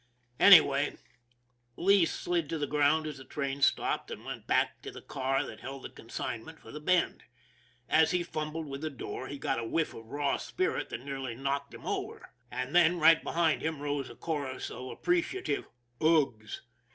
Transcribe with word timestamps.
Anyway, 0.39 0.97
Lee 1.77 2.07
slid 2.07 2.49
to 2.49 2.57
the 2.57 2.65
ground 2.65 3.05
as 3.05 3.19
the 3.19 3.23
train 3.23 3.61
stopped, 3.61 4.09
and 4.09 4.25
went 4.25 4.47
back 4.47 4.81
to 4.81 4.89
the 4.89 4.99
car 4.99 5.45
that 5.45 5.59
held 5.59 5.83
the 5.83 5.91
consignment 5.91 6.59
for 6.59 6.71
the 6.71 6.79
Bend. 6.79 7.21
As 7.87 8.09
he 8.09 8.23
fumbled 8.23 8.65
with 8.65 8.81
the 8.81 8.89
door, 8.89 9.27
he 9.27 9.37
got 9.37 9.59
a 9.59 9.63
whiff 9.63 9.93
of 9.93 10.07
raw 10.07 10.37
spirit 10.37 10.89
that 10.89 11.01
nearly 11.05 11.35
knocked 11.35 11.71
him 11.75 11.85
over. 11.85 12.33
And 12.49 12.71
242 12.71 12.71
ON 12.71 12.73
THE 12.73 12.79
IRON 12.79 12.87
AT 12.87 12.93
BIG 12.93 12.93
CLOUD 12.93 12.93
then, 12.93 12.99
right 12.99 13.23
behind 13.23 13.61
him, 13.61 13.79
rose 13.83 14.09
a 14.09 14.15
chorus 14.15 14.71
of 14.71 14.87
appreciative 14.89 15.67
"ughs!" 15.99 16.61